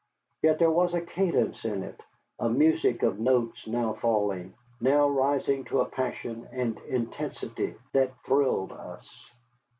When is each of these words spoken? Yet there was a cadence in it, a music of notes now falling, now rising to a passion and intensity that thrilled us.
Yet 0.41 0.57
there 0.57 0.71
was 0.71 0.95
a 0.95 1.01
cadence 1.01 1.63
in 1.63 1.83
it, 1.83 2.01
a 2.39 2.49
music 2.49 3.03
of 3.03 3.19
notes 3.19 3.67
now 3.67 3.93
falling, 3.93 4.55
now 4.79 5.07
rising 5.07 5.63
to 5.65 5.81
a 5.81 5.85
passion 5.85 6.47
and 6.51 6.79
intensity 6.89 7.75
that 7.93 8.11
thrilled 8.25 8.71
us. 8.71 9.31